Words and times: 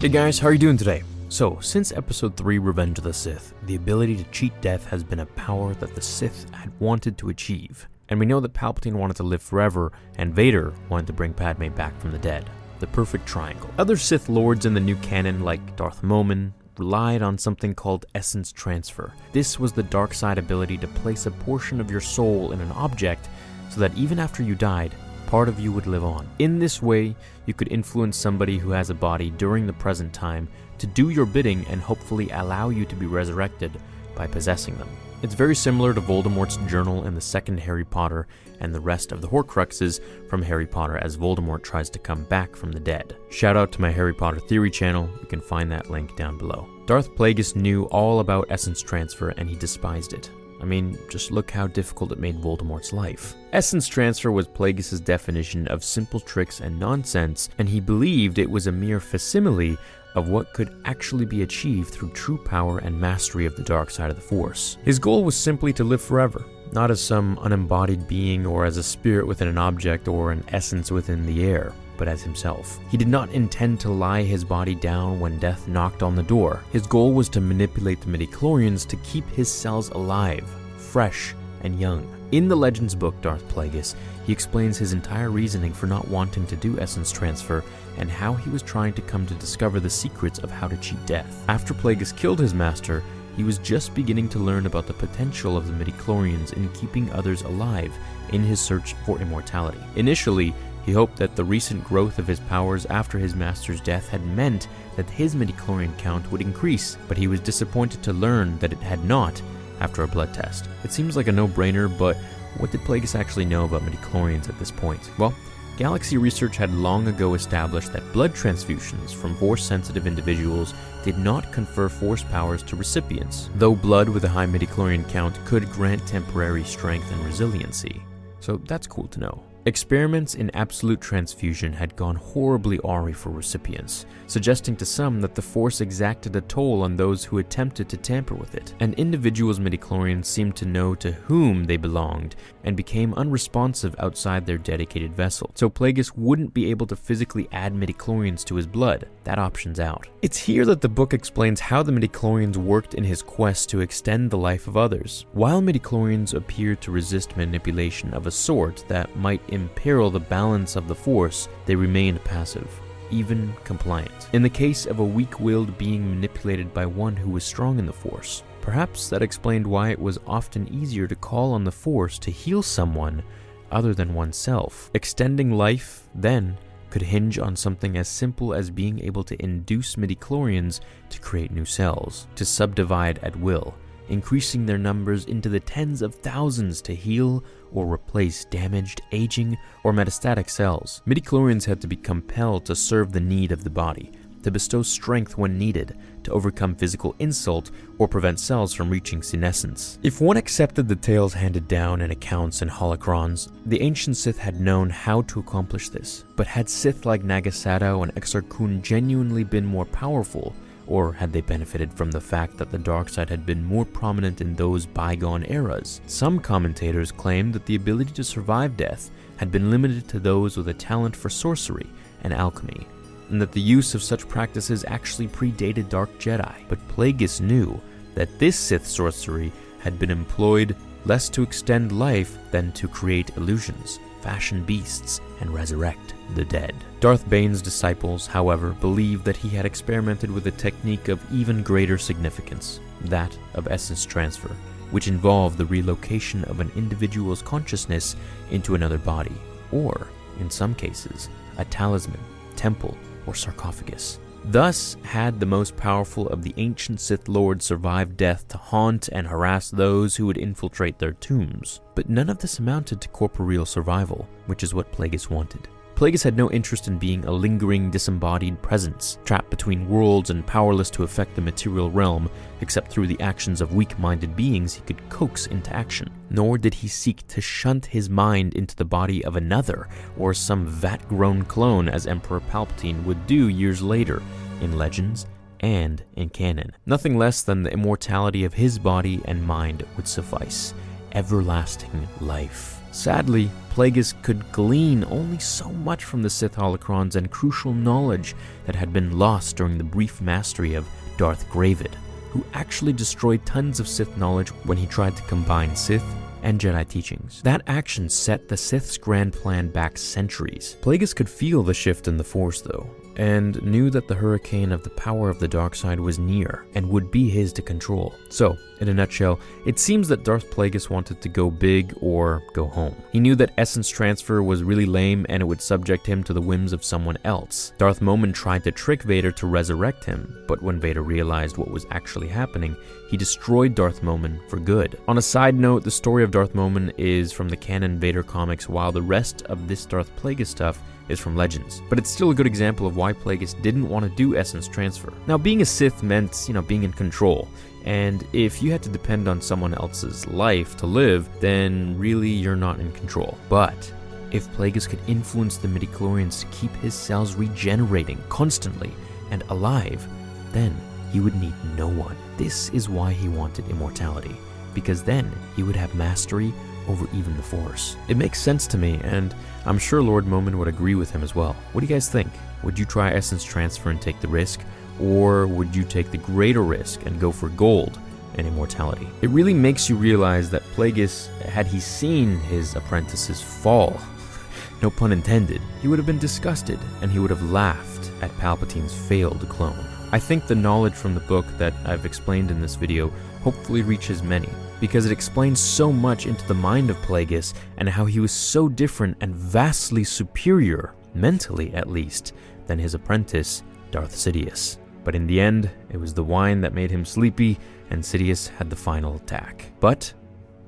Hey 0.00 0.08
guys, 0.08 0.38
how 0.38 0.48
are 0.48 0.52
you 0.54 0.58
doing 0.58 0.78
today? 0.78 1.02
So, 1.28 1.60
since 1.60 1.92
episode 1.92 2.34
3 2.34 2.56
Revenge 2.56 2.96
of 2.96 3.04
the 3.04 3.12
Sith, 3.12 3.52
the 3.64 3.76
ability 3.76 4.16
to 4.16 4.24
cheat 4.30 4.58
death 4.62 4.86
has 4.86 5.04
been 5.04 5.20
a 5.20 5.26
power 5.26 5.74
that 5.74 5.94
the 5.94 6.00
Sith 6.00 6.46
had 6.54 6.72
wanted 6.80 7.18
to 7.18 7.28
achieve. 7.28 7.86
And 8.08 8.18
we 8.18 8.24
know 8.24 8.40
that 8.40 8.54
Palpatine 8.54 8.94
wanted 8.94 9.16
to 9.16 9.24
live 9.24 9.42
forever, 9.42 9.92
and 10.16 10.34
Vader 10.34 10.72
wanted 10.88 11.06
to 11.08 11.12
bring 11.12 11.34
Padme 11.34 11.68
back 11.68 12.00
from 12.00 12.12
the 12.12 12.18
dead. 12.18 12.48
The 12.78 12.86
perfect 12.86 13.26
triangle. 13.26 13.68
Other 13.76 13.98
Sith 13.98 14.30
lords 14.30 14.64
in 14.64 14.72
the 14.72 14.80
new 14.80 14.96
canon, 14.96 15.40
like 15.40 15.76
Darth 15.76 16.02
Momin, 16.02 16.54
relied 16.78 17.20
on 17.20 17.36
something 17.36 17.74
called 17.74 18.06
essence 18.14 18.52
transfer. 18.52 19.12
This 19.32 19.60
was 19.60 19.72
the 19.72 19.82
dark 19.82 20.14
side 20.14 20.38
ability 20.38 20.78
to 20.78 20.86
place 20.86 21.26
a 21.26 21.30
portion 21.30 21.78
of 21.78 21.90
your 21.90 22.00
soul 22.00 22.52
in 22.52 22.62
an 22.62 22.72
object 22.72 23.28
so 23.68 23.80
that 23.80 23.94
even 23.98 24.18
after 24.18 24.42
you 24.42 24.54
died, 24.54 24.94
part 25.30 25.48
of 25.48 25.60
you 25.60 25.70
would 25.70 25.86
live 25.86 26.02
on. 26.02 26.28
In 26.40 26.58
this 26.58 26.82
way, 26.82 27.14
you 27.46 27.54
could 27.54 27.70
influence 27.70 28.16
somebody 28.16 28.58
who 28.58 28.72
has 28.72 28.90
a 28.90 28.94
body 28.94 29.30
during 29.30 29.64
the 29.64 29.72
present 29.72 30.12
time 30.12 30.48
to 30.78 30.88
do 30.88 31.10
your 31.10 31.24
bidding 31.24 31.64
and 31.68 31.80
hopefully 31.80 32.28
allow 32.30 32.70
you 32.70 32.84
to 32.84 32.96
be 32.96 33.06
resurrected 33.06 33.70
by 34.16 34.26
possessing 34.26 34.76
them. 34.76 34.88
It's 35.22 35.34
very 35.34 35.54
similar 35.54 35.94
to 35.94 36.00
Voldemort's 36.00 36.56
journal 36.68 37.06
in 37.06 37.14
the 37.14 37.20
second 37.20 37.60
Harry 37.60 37.84
Potter 37.84 38.26
and 38.58 38.74
the 38.74 38.80
rest 38.80 39.12
of 39.12 39.20
the 39.20 39.28
Horcruxes 39.28 40.00
from 40.28 40.42
Harry 40.42 40.66
Potter 40.66 40.98
as 40.98 41.16
Voldemort 41.16 41.62
tries 41.62 41.90
to 41.90 42.00
come 42.00 42.24
back 42.24 42.56
from 42.56 42.72
the 42.72 42.80
dead. 42.80 43.16
Shout 43.30 43.56
out 43.56 43.70
to 43.72 43.80
my 43.80 43.90
Harry 43.90 44.14
Potter 44.14 44.40
Theory 44.40 44.70
channel, 44.70 45.08
you 45.20 45.26
can 45.26 45.40
find 45.40 45.70
that 45.70 45.90
link 45.90 46.16
down 46.16 46.38
below. 46.38 46.68
Darth 46.86 47.14
Plagueis 47.14 47.54
knew 47.54 47.84
all 47.84 48.18
about 48.18 48.48
essence 48.50 48.82
transfer 48.82 49.28
and 49.28 49.48
he 49.48 49.54
despised 49.54 50.12
it. 50.12 50.28
I 50.60 50.64
mean, 50.64 50.98
just 51.08 51.30
look 51.30 51.50
how 51.50 51.66
difficult 51.66 52.12
it 52.12 52.18
made 52.18 52.40
Voldemort's 52.40 52.92
life. 52.92 53.34
Essence 53.52 53.88
transfer 53.88 54.30
was 54.30 54.46
Plagueis' 54.46 55.02
definition 55.04 55.66
of 55.68 55.82
simple 55.82 56.20
tricks 56.20 56.60
and 56.60 56.78
nonsense, 56.78 57.48
and 57.58 57.68
he 57.68 57.80
believed 57.80 58.38
it 58.38 58.50
was 58.50 58.66
a 58.66 58.72
mere 58.72 59.00
facsimile 59.00 59.78
of 60.14 60.28
what 60.28 60.52
could 60.52 60.74
actually 60.84 61.24
be 61.24 61.42
achieved 61.42 61.90
through 61.90 62.10
true 62.12 62.38
power 62.38 62.78
and 62.78 63.00
mastery 63.00 63.46
of 63.46 63.56
the 63.56 63.62
dark 63.62 63.90
side 63.90 64.10
of 64.10 64.16
the 64.16 64.22
Force. 64.22 64.76
His 64.84 64.98
goal 64.98 65.24
was 65.24 65.36
simply 65.36 65.72
to 65.74 65.84
live 65.84 66.02
forever, 66.02 66.44
not 66.72 66.90
as 66.90 67.00
some 67.00 67.38
unembodied 67.42 68.06
being 68.08 68.46
or 68.46 68.64
as 68.64 68.76
a 68.76 68.82
spirit 68.82 69.26
within 69.26 69.48
an 69.48 69.58
object 69.58 70.08
or 70.08 70.32
an 70.32 70.44
essence 70.48 70.90
within 70.90 71.26
the 71.26 71.44
air 71.44 71.72
but 72.00 72.08
as 72.08 72.22
himself. 72.22 72.80
He 72.90 72.96
did 72.96 73.06
not 73.06 73.30
intend 73.30 73.78
to 73.80 73.90
lie 73.90 74.22
his 74.22 74.42
body 74.42 74.74
down 74.74 75.20
when 75.20 75.38
death 75.38 75.68
knocked 75.68 76.02
on 76.02 76.16
the 76.16 76.22
door. 76.22 76.64
His 76.72 76.86
goal 76.86 77.12
was 77.12 77.28
to 77.28 77.42
manipulate 77.42 78.00
the 78.00 78.08
midichlorians 78.08 78.88
to 78.88 78.96
keep 78.96 79.28
his 79.28 79.48
cells 79.48 79.90
alive, 79.90 80.48
fresh, 80.78 81.34
and 81.62 81.78
young. 81.78 82.08
In 82.32 82.48
the 82.48 82.56
Legends 82.56 82.94
book 82.94 83.20
Darth 83.20 83.46
Plagueis, 83.48 83.94
he 84.24 84.32
explains 84.32 84.78
his 84.78 84.94
entire 84.94 85.30
reasoning 85.30 85.74
for 85.74 85.86
not 85.86 86.08
wanting 86.08 86.46
to 86.46 86.56
do 86.56 86.80
essence 86.80 87.12
transfer 87.12 87.62
and 87.98 88.10
how 88.10 88.32
he 88.32 88.48
was 88.48 88.62
trying 88.62 88.94
to 88.94 89.02
come 89.02 89.26
to 89.26 89.34
discover 89.34 89.78
the 89.78 89.90
secrets 89.90 90.38
of 90.38 90.50
how 90.50 90.68
to 90.68 90.76
cheat 90.78 91.04
death. 91.04 91.44
After 91.48 91.74
Plagueis 91.74 92.16
killed 92.16 92.38
his 92.38 92.54
master, 92.54 93.02
he 93.36 93.44
was 93.44 93.58
just 93.58 93.94
beginning 93.94 94.28
to 94.30 94.38
learn 94.38 94.66
about 94.66 94.86
the 94.86 94.94
potential 94.94 95.56
of 95.56 95.66
the 95.66 95.84
midichlorians 95.84 96.52
in 96.54 96.68
keeping 96.70 97.10
others 97.12 97.42
alive 97.42 97.92
in 98.32 98.42
his 98.42 98.60
search 98.60 98.94
for 99.04 99.20
immortality. 99.20 99.80
Initially, 99.96 100.54
he 100.84 100.92
hoped 100.92 101.16
that 101.16 101.36
the 101.36 101.44
recent 101.44 101.84
growth 101.84 102.18
of 102.18 102.26
his 102.26 102.40
powers 102.40 102.86
after 102.86 103.18
his 103.18 103.34
master's 103.34 103.80
death 103.80 104.08
had 104.08 104.24
meant 104.26 104.68
that 104.96 105.08
his 105.10 105.34
midichlorian 105.34 105.96
count 105.98 106.30
would 106.30 106.40
increase, 106.40 106.96
but 107.08 107.16
he 107.16 107.28
was 107.28 107.40
disappointed 107.40 108.02
to 108.02 108.12
learn 108.12 108.58
that 108.58 108.72
it 108.72 108.82
had 108.82 109.04
not 109.04 109.40
after 109.80 110.02
a 110.02 110.08
blood 110.08 110.34
test. 110.34 110.68
It 110.84 110.92
seems 110.92 111.16
like 111.16 111.28
a 111.28 111.32
no-brainer, 111.32 111.96
but 111.98 112.16
what 112.58 112.70
did 112.70 112.80
Plagueis 112.80 113.18
actually 113.18 113.44
know 113.44 113.64
about 113.64 113.82
midichlorians 113.82 114.48
at 114.48 114.58
this 114.58 114.70
point? 114.70 115.10
Well, 115.18 115.34
Galaxy 115.80 116.18
research 116.18 116.58
had 116.58 116.74
long 116.74 117.08
ago 117.08 117.32
established 117.32 117.90
that 117.94 118.12
blood 118.12 118.34
transfusions 118.34 119.14
from 119.14 119.34
force 119.36 119.64
sensitive 119.64 120.06
individuals 120.06 120.74
did 121.02 121.16
not 121.16 121.50
confer 121.52 121.88
force 121.88 122.22
powers 122.22 122.62
to 122.64 122.76
recipients, 122.76 123.48
though 123.54 123.74
blood 123.74 124.06
with 124.06 124.24
a 124.24 124.28
high 124.28 124.44
midichlorian 124.44 125.08
count 125.08 125.42
could 125.46 125.70
grant 125.70 126.06
temporary 126.06 126.64
strength 126.64 127.10
and 127.10 127.24
resiliency. 127.24 128.02
So 128.40 128.58
that's 128.66 128.86
cool 128.86 129.08
to 129.08 129.20
know. 129.20 129.42
Experiments 129.66 130.36
in 130.36 130.50
absolute 130.56 131.02
transfusion 131.02 131.70
had 131.70 131.94
gone 131.94 132.16
horribly 132.16 132.80
awry 132.82 133.12
for 133.12 133.28
recipients, 133.28 134.06
suggesting 134.26 134.74
to 134.74 134.86
some 134.86 135.20
that 135.20 135.34
the 135.34 135.42
Force 135.42 135.82
exacted 135.82 136.34
a 136.34 136.40
toll 136.40 136.82
on 136.82 136.96
those 136.96 137.24
who 137.24 137.38
attempted 137.38 137.86
to 137.90 137.98
tamper 137.98 138.34
with 138.34 138.54
it. 138.54 138.74
An 138.80 138.94
individual's 138.94 139.58
midichlorians 139.58 140.24
seemed 140.24 140.56
to 140.56 140.64
know 140.64 140.94
to 140.94 141.12
whom 141.12 141.64
they 141.64 141.76
belonged 141.76 142.36
and 142.64 142.74
became 142.74 143.12
unresponsive 143.14 143.94
outside 143.98 144.46
their 144.46 144.56
dedicated 144.56 145.14
vessel, 145.14 145.50
so 145.54 145.68
Plagueis 145.68 146.16
wouldn't 146.16 146.54
be 146.54 146.70
able 146.70 146.86
to 146.86 146.96
physically 146.96 147.46
add 147.52 147.74
midichlorians 147.74 148.44
to 148.46 148.54
his 148.54 148.66
blood. 148.66 149.08
That 149.24 149.38
option's 149.38 149.78
out. 149.78 150.08
It's 150.22 150.38
here 150.38 150.64
that 150.64 150.80
the 150.80 150.88
book 150.88 151.12
explains 151.12 151.60
how 151.60 151.82
the 151.82 151.92
midichlorians 151.92 152.56
worked 152.56 152.94
in 152.94 153.04
his 153.04 153.20
quest 153.20 153.68
to 153.70 153.80
extend 153.80 154.30
the 154.30 154.38
life 154.38 154.68
of 154.68 154.78
others. 154.78 155.26
While 155.32 155.60
midichlorians 155.60 156.32
appear 156.32 156.76
to 156.76 156.90
resist 156.90 157.36
manipulation 157.36 158.14
of 158.14 158.26
a 158.26 158.30
sort 158.30 158.84
that 158.88 159.14
might 159.16 159.42
imperil 159.50 160.10
the 160.10 160.20
balance 160.20 160.76
of 160.76 160.88
the 160.88 160.94
Force, 160.94 161.48
they 161.66 161.74
remained 161.74 162.24
passive, 162.24 162.68
even 163.10 163.52
compliant. 163.64 164.28
In 164.32 164.42
the 164.42 164.48
case 164.48 164.86
of 164.86 164.98
a 164.98 165.04
weak 165.04 165.40
willed 165.40 165.76
being 165.78 166.08
manipulated 166.08 166.72
by 166.72 166.86
one 166.86 167.16
who 167.16 167.30
was 167.30 167.44
strong 167.44 167.78
in 167.78 167.86
the 167.86 167.92
Force, 167.92 168.42
perhaps 168.60 169.08
that 169.08 169.22
explained 169.22 169.66
why 169.66 169.90
it 169.90 169.98
was 169.98 170.18
often 170.26 170.72
easier 170.72 171.06
to 171.06 171.14
call 171.14 171.52
on 171.52 171.64
the 171.64 171.72
Force 171.72 172.18
to 172.20 172.30
heal 172.30 172.62
someone 172.62 173.22
other 173.70 173.94
than 173.94 174.14
oneself. 174.14 174.90
Extending 174.94 175.52
life, 175.52 176.08
then, 176.14 176.56
could 176.90 177.02
hinge 177.02 177.38
on 177.38 177.54
something 177.54 177.96
as 177.96 178.08
simple 178.08 178.52
as 178.52 178.68
being 178.68 178.98
able 179.00 179.22
to 179.22 179.40
induce 179.42 179.96
midichlorians 179.96 180.80
to 181.08 181.20
create 181.20 181.52
new 181.52 181.64
cells, 181.64 182.26
to 182.34 182.44
subdivide 182.44 183.18
at 183.22 183.36
will, 183.36 183.74
increasing 184.10 184.66
their 184.66 184.78
numbers 184.78 185.24
into 185.24 185.48
the 185.48 185.60
tens 185.60 186.02
of 186.02 186.14
thousands 186.16 186.82
to 186.82 186.94
heal 186.94 187.44
or 187.72 187.86
replace 187.86 188.44
damaged, 188.46 189.00
aging, 189.12 189.56
or 189.84 189.92
metastatic 189.92 190.50
cells. 190.50 191.02
Midichlorians 191.06 191.64
had 191.64 191.80
to 191.80 191.86
be 191.86 191.96
compelled 191.96 192.66
to 192.66 192.74
serve 192.74 193.12
the 193.12 193.20
need 193.20 193.52
of 193.52 193.64
the 193.64 193.70
body, 193.70 194.12
to 194.42 194.50
bestow 194.50 194.82
strength 194.82 195.36
when 195.36 195.58
needed, 195.58 195.96
to 196.24 196.32
overcome 196.32 196.74
physical 196.74 197.14
insult, 197.18 197.70
or 197.98 198.08
prevent 198.08 198.40
cells 198.40 198.74
from 198.74 198.90
reaching 198.90 199.22
senescence. 199.22 199.98
If 200.02 200.20
one 200.20 200.36
accepted 200.36 200.88
the 200.88 200.96
tales 200.96 201.34
handed 201.34 201.68
down 201.68 202.00
in 202.00 202.10
accounts 202.10 202.62
and 202.62 202.70
holocrons, 202.70 203.50
the 203.66 203.80
ancient 203.80 204.16
Sith 204.16 204.38
had 204.38 204.60
known 204.60 204.90
how 204.90 205.22
to 205.22 205.40
accomplish 205.40 205.88
this. 205.88 206.24
But 206.36 206.46
had 206.46 206.68
Sith 206.68 207.06
like 207.06 207.24
Naga 207.24 207.50
Sadow 207.50 208.02
and 208.02 208.14
Exar 208.14 208.46
Kun 208.48 208.82
genuinely 208.82 209.44
been 209.44 209.66
more 209.66 209.86
powerful, 209.86 210.54
or 210.90 211.12
had 211.12 211.32
they 211.32 211.40
benefited 211.40 211.92
from 211.92 212.10
the 212.10 212.20
fact 212.20 212.58
that 212.58 212.70
the 212.72 212.76
dark 212.78 213.08
side 213.08 213.30
had 213.30 213.46
been 213.46 213.64
more 213.64 213.84
prominent 213.84 214.40
in 214.40 214.54
those 214.54 214.84
bygone 214.84 215.44
eras? 215.48 216.00
Some 216.08 216.40
commentators 216.40 217.12
claim 217.12 217.52
that 217.52 217.64
the 217.64 217.76
ability 217.76 218.10
to 218.14 218.24
survive 218.24 218.76
death 218.76 219.10
had 219.36 219.52
been 219.52 219.70
limited 219.70 220.08
to 220.08 220.18
those 220.18 220.56
with 220.56 220.68
a 220.68 220.74
talent 220.74 221.14
for 221.14 221.30
sorcery 221.30 221.86
and 222.24 222.34
alchemy, 222.34 222.88
and 223.30 223.40
that 223.40 223.52
the 223.52 223.60
use 223.60 223.94
of 223.94 224.02
such 224.02 224.28
practices 224.28 224.84
actually 224.88 225.28
predated 225.28 225.88
Dark 225.88 226.10
Jedi. 226.18 226.54
But 226.68 226.86
Plagueis 226.88 227.40
knew 227.40 227.80
that 228.16 228.40
this 228.40 228.58
Sith 228.58 228.86
sorcery 228.86 229.52
had 229.78 229.96
been 229.96 230.10
employed 230.10 230.74
less 231.04 231.28
to 231.30 231.42
extend 231.44 231.92
life 231.92 232.36
than 232.50 232.72
to 232.72 232.88
create 232.88 233.36
illusions, 233.36 234.00
fashion 234.22 234.64
beasts, 234.64 235.20
and 235.40 235.54
resurrect 235.54 236.14
the 236.34 236.44
dead. 236.44 236.74
Darth 237.00 237.28
Bane's 237.28 237.62
disciples, 237.62 238.26
however, 238.26 238.70
believed 238.80 239.24
that 239.24 239.36
he 239.36 239.48
had 239.48 239.64
experimented 239.64 240.30
with 240.30 240.46
a 240.46 240.52
technique 240.52 241.08
of 241.08 241.20
even 241.32 241.62
greater 241.62 241.98
significance, 241.98 242.80
that 243.02 243.36
of 243.54 243.68
essence 243.68 244.04
transfer, 244.04 244.54
which 244.90 245.08
involved 245.08 245.58
the 245.58 245.64
relocation 245.66 246.44
of 246.44 246.60
an 246.60 246.70
individual's 246.76 247.42
consciousness 247.42 248.16
into 248.50 248.74
another 248.74 248.98
body, 248.98 249.36
or, 249.72 250.08
in 250.40 250.50
some 250.50 250.74
cases, 250.74 251.28
a 251.58 251.64
talisman, 251.66 252.20
temple, 252.56 252.96
or 253.26 253.34
sarcophagus. 253.34 254.18
Thus, 254.44 254.96
had 255.02 255.38
the 255.38 255.46
most 255.46 255.76
powerful 255.76 256.26
of 256.28 256.42
the 256.42 256.54
ancient 256.56 257.00
Sith 257.00 257.28
Lords 257.28 257.64
survived 257.64 258.16
death 258.16 258.48
to 258.48 258.56
haunt 258.56 259.08
and 259.08 259.26
harass 259.26 259.70
those 259.70 260.16
who 260.16 260.26
would 260.26 260.38
infiltrate 260.38 260.98
their 260.98 261.12
tombs. 261.12 261.80
But 261.94 262.08
none 262.08 262.30
of 262.30 262.38
this 262.38 262.58
amounted 262.58 263.02
to 263.02 263.08
corporeal 263.08 263.66
survival, 263.66 264.26
which 264.46 264.62
is 264.62 264.72
what 264.72 264.92
Plagueis 264.92 265.28
wanted. 265.28 265.68
Plagueis 266.00 266.24
had 266.24 266.34
no 266.34 266.50
interest 266.50 266.88
in 266.88 266.96
being 266.96 267.26
a 267.26 267.30
lingering, 267.30 267.90
disembodied 267.90 268.62
presence, 268.62 269.18
trapped 269.26 269.50
between 269.50 269.86
worlds 269.86 270.30
and 270.30 270.46
powerless 270.46 270.88
to 270.88 271.02
affect 271.02 271.34
the 271.34 271.42
material 271.42 271.90
realm, 271.90 272.30
except 272.62 272.90
through 272.90 273.06
the 273.06 273.20
actions 273.20 273.60
of 273.60 273.74
weak 273.74 273.98
minded 273.98 274.34
beings 274.34 274.72
he 274.72 274.80
could 274.80 275.06
coax 275.10 275.46
into 275.48 275.70
action. 275.76 276.08
Nor 276.30 276.56
did 276.56 276.72
he 276.72 276.88
seek 276.88 277.28
to 277.28 277.42
shunt 277.42 277.84
his 277.84 278.08
mind 278.08 278.54
into 278.54 278.74
the 278.74 278.84
body 278.86 279.22
of 279.26 279.36
another, 279.36 279.88
or 280.16 280.32
some 280.32 280.66
vat 280.66 281.06
grown 281.06 281.44
clone 281.44 281.86
as 281.86 282.06
Emperor 282.06 282.40
Palpatine 282.40 283.04
would 283.04 283.26
do 283.26 283.48
years 283.48 283.82
later, 283.82 284.22
in 284.62 284.78
Legends 284.78 285.26
and 285.60 286.02
in 286.14 286.30
canon. 286.30 286.72
Nothing 286.86 287.18
less 287.18 287.42
than 287.42 287.62
the 287.62 287.74
immortality 287.74 288.44
of 288.44 288.54
his 288.54 288.78
body 288.78 289.20
and 289.26 289.46
mind 289.46 289.84
would 289.96 290.08
suffice 290.08 290.72
everlasting 291.12 292.08
life. 292.22 292.79
Sadly, 292.92 293.50
Plagueis 293.70 294.20
could 294.22 294.50
glean 294.52 295.04
only 295.04 295.38
so 295.38 295.70
much 295.70 296.04
from 296.04 296.22
the 296.22 296.30
Sith 296.30 296.56
holocrons 296.56 297.14
and 297.14 297.30
crucial 297.30 297.72
knowledge 297.72 298.34
that 298.66 298.74
had 298.74 298.92
been 298.92 299.18
lost 299.18 299.56
during 299.56 299.78
the 299.78 299.84
brief 299.84 300.20
mastery 300.20 300.74
of 300.74 300.88
Darth 301.16 301.48
Gravid, 301.48 301.94
who 302.30 302.44
actually 302.52 302.92
destroyed 302.92 303.44
tons 303.46 303.80
of 303.80 303.88
Sith 303.88 304.16
knowledge 304.16 304.48
when 304.64 304.76
he 304.76 304.86
tried 304.86 305.16
to 305.16 305.22
combine 305.24 305.76
Sith 305.76 306.04
and 306.42 306.60
Jedi 306.60 306.88
teachings. 306.88 307.42
That 307.42 307.62
action 307.66 308.08
set 308.08 308.48
the 308.48 308.56
Sith's 308.56 308.98
grand 308.98 309.32
plan 309.34 309.68
back 309.68 309.96
centuries. 309.98 310.76
Plagueis 310.80 311.14
could 311.14 311.28
feel 311.28 311.62
the 311.62 311.74
shift 311.74 312.08
in 312.08 312.16
the 312.16 312.24
Force, 312.24 312.60
though, 312.60 312.90
and 313.20 313.62
knew 313.62 313.90
that 313.90 314.08
the 314.08 314.14
hurricane 314.14 314.72
of 314.72 314.82
the 314.82 314.88
power 314.88 315.28
of 315.28 315.38
the 315.38 315.46
dark 315.46 315.74
side 315.74 316.00
was 316.00 316.18
near 316.18 316.64
and 316.74 316.88
would 316.88 317.10
be 317.10 317.28
his 317.28 317.52
to 317.52 317.60
control. 317.60 318.14
So, 318.30 318.56
in 318.80 318.88
a 318.88 318.94
nutshell, 318.94 319.38
it 319.66 319.78
seems 319.78 320.08
that 320.08 320.24
Darth 320.24 320.50
Plagueis 320.50 320.88
wanted 320.88 321.20
to 321.20 321.28
go 321.28 321.50
big 321.50 321.92
or 322.00 322.42
go 322.54 322.66
home. 322.66 322.96
He 323.12 323.20
knew 323.20 323.34
that 323.34 323.52
essence 323.58 323.90
transfer 323.90 324.42
was 324.42 324.62
really 324.62 324.86
lame 324.86 325.26
and 325.28 325.42
it 325.42 325.44
would 325.44 325.60
subject 325.60 326.06
him 326.06 326.24
to 326.24 326.32
the 326.32 326.40
whims 326.40 326.72
of 326.72 326.82
someone 326.82 327.18
else. 327.24 327.74
Darth 327.76 328.00
Momin 328.00 328.32
tried 328.32 328.64
to 328.64 328.72
trick 328.72 329.02
Vader 329.02 329.32
to 329.32 329.46
resurrect 329.46 330.02
him, 330.02 330.42
but 330.48 330.62
when 330.62 330.80
Vader 330.80 331.02
realized 331.02 331.58
what 331.58 331.70
was 331.70 331.84
actually 331.90 332.28
happening, 332.28 332.74
he 333.10 333.18
destroyed 333.18 333.74
Darth 333.74 334.02
Momin 334.02 334.40
for 334.48 334.58
good. 334.58 334.98
On 335.08 335.18
a 335.18 335.22
side 335.22 335.54
note, 335.54 335.84
the 335.84 335.90
story 335.90 336.24
of 336.24 336.30
Darth 336.30 336.54
Momin 336.54 336.90
is 336.96 337.32
from 337.32 337.50
the 337.50 337.56
canon 337.56 338.00
Vader 338.00 338.22
comics, 338.22 338.66
while 338.66 338.92
the 338.92 339.02
rest 339.02 339.42
of 339.42 339.68
this 339.68 339.84
Darth 339.84 340.10
Plagueis 340.16 340.46
stuff 340.46 340.80
is 341.10 341.20
from 341.20 341.36
Legends. 341.36 341.82
But 341.88 341.98
it's 341.98 342.10
still 342.10 342.30
a 342.30 342.34
good 342.34 342.46
example 342.46 342.86
of 342.86 342.96
why 342.96 343.12
Plagueis 343.12 343.60
didn't 343.62 343.88
want 343.88 344.04
to 344.04 344.10
do 344.10 344.36
essence 344.36 344.68
transfer. 344.68 345.12
Now, 345.26 345.36
being 345.36 345.62
a 345.62 345.64
Sith 345.64 346.02
meant, 346.02 346.44
you 346.48 346.54
know, 346.54 346.62
being 346.62 346.82
in 346.82 346.92
control. 346.92 347.48
And 347.84 348.26
if 348.32 348.62
you 348.62 348.70
had 348.72 348.82
to 348.82 348.90
depend 348.90 349.26
on 349.26 349.40
someone 349.40 349.74
else's 349.74 350.26
life 350.28 350.76
to 350.78 350.86
live, 350.86 351.28
then 351.40 351.98
really 351.98 352.28
you're 352.28 352.56
not 352.56 352.78
in 352.78 352.92
control. 352.92 353.38
But 353.48 353.92
if 354.30 354.48
Plagueis 354.50 354.88
could 354.88 355.00
influence 355.06 355.56
the 355.56 355.68
midichlorians 355.68 356.40
to 356.40 356.46
keep 356.46 356.72
his 356.76 356.94
cells 356.94 357.34
regenerating 357.34 358.22
constantly 358.28 358.90
and 359.30 359.42
alive, 359.48 360.06
then 360.52 360.76
he 361.12 361.20
would 361.20 361.34
need 361.40 361.54
no 361.76 361.88
one. 361.88 362.16
This 362.36 362.70
is 362.70 362.88
why 362.88 363.12
he 363.12 363.28
wanted 363.28 363.68
immortality, 363.68 364.36
because 364.74 365.02
then 365.02 365.30
he 365.56 365.62
would 365.62 365.76
have 365.76 365.94
mastery 365.94 366.52
over 366.88 367.06
even 367.14 367.36
the 367.36 367.42
Force. 367.42 367.96
It 368.08 368.16
makes 368.16 368.40
sense 368.40 368.66
to 368.68 368.78
me, 368.78 369.00
and 369.02 369.34
I'm 369.64 369.78
sure 369.78 370.02
Lord 370.02 370.26
Momin 370.26 370.58
would 370.58 370.68
agree 370.68 370.94
with 370.94 371.10
him 371.10 371.22
as 371.22 371.34
well. 371.34 371.54
What 371.72 371.80
do 371.80 371.86
you 371.86 371.94
guys 371.94 372.08
think? 372.08 372.28
Would 372.62 372.78
you 372.78 372.84
try 372.84 373.10
Essence 373.12 373.44
Transfer 373.44 373.90
and 373.90 374.00
take 374.00 374.20
the 374.20 374.28
risk, 374.28 374.60
or 375.00 375.46
would 375.46 375.74
you 375.74 375.84
take 375.84 376.10
the 376.10 376.18
greater 376.18 376.62
risk 376.62 377.06
and 377.06 377.20
go 377.20 377.32
for 377.32 377.48
gold 377.50 377.98
and 378.36 378.46
immortality? 378.46 379.08
It 379.22 379.30
really 379.30 379.54
makes 379.54 379.88
you 379.88 379.96
realize 379.96 380.50
that 380.50 380.62
Plagueis, 380.74 381.28
had 381.40 381.66
he 381.66 381.80
seen 381.80 382.38
his 382.40 382.74
apprentices 382.74 383.40
fall, 383.40 383.98
no 384.82 384.90
pun 384.90 385.12
intended, 385.12 385.60
he 385.80 385.88
would 385.88 385.98
have 385.98 386.06
been 386.06 386.18
disgusted 386.18 386.78
and 387.02 387.10
he 387.10 387.18
would 387.18 387.30
have 387.30 387.50
laughed 387.50 388.10
at 388.22 388.36
Palpatine's 388.38 388.94
failed 388.94 389.48
clone. 389.48 389.99
I 390.12 390.18
think 390.18 390.46
the 390.46 390.56
knowledge 390.56 390.94
from 390.94 391.14
the 391.14 391.20
book 391.20 391.46
that 391.58 391.72
I've 391.84 392.04
explained 392.04 392.50
in 392.50 392.60
this 392.60 392.74
video 392.74 393.12
hopefully 393.42 393.82
reaches 393.82 394.22
many, 394.24 394.48
because 394.80 395.06
it 395.06 395.12
explains 395.12 395.60
so 395.60 395.92
much 395.92 396.26
into 396.26 396.46
the 396.48 396.54
mind 396.54 396.90
of 396.90 396.96
Plagueis 396.98 397.54
and 397.76 397.88
how 397.88 398.04
he 398.04 398.18
was 398.18 398.32
so 398.32 398.68
different 398.68 399.16
and 399.20 399.34
vastly 399.34 400.02
superior, 400.02 400.94
mentally 401.14 401.72
at 401.74 401.88
least, 401.88 402.32
than 402.66 402.78
his 402.78 402.94
apprentice, 402.94 403.62
Darth 403.92 404.14
Sidious. 404.14 404.78
But 405.04 405.14
in 405.14 405.26
the 405.26 405.40
end, 405.40 405.70
it 405.90 405.96
was 405.96 406.12
the 406.12 406.24
wine 406.24 406.60
that 406.60 406.74
made 406.74 406.90
him 406.90 407.04
sleepy, 407.04 407.58
and 407.90 408.02
Sidious 408.02 408.48
had 408.48 408.68
the 408.68 408.76
final 408.76 409.14
attack. 409.14 409.72
But 409.78 410.12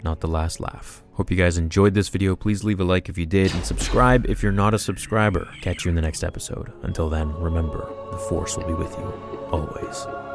not 0.05 0.21
the 0.21 0.29
last 0.29 0.61
laugh. 0.61 1.03
Hope 1.15 1.31
you 1.31 1.37
guys 1.37 1.59
enjoyed 1.59 1.95
this 1.95 2.09
video. 2.09 2.35
Please 2.35 2.65
leave 2.65 2.81
a 2.81 2.85
like 2.85 3.09
if 3.09 3.19
you 3.19 3.27
did, 3.27 3.55
and 3.55 3.65
subscribe 3.65 4.27
if 4.29 4.43
you're 4.43 4.53
not 4.53 4.75
a 4.75 4.79
subscriber. 4.79 5.49
Catch 5.61 5.85
you 5.85 5.91
in 5.91 5.95
the 5.95 6.03
next 6.03 6.25
episode. 6.25 6.73
Until 6.83 7.09
then, 7.09 7.33
remember, 7.35 7.93
the 8.11 8.19
Force 8.19 8.57
will 8.57 8.67
be 8.67 8.73
with 8.73 8.97
you, 8.97 9.13
always. 9.51 10.32